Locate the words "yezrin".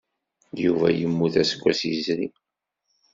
1.89-2.33